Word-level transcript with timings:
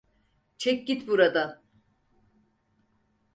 Çek 0.57 0.87
git 0.87 1.07
buradan! 1.07 1.61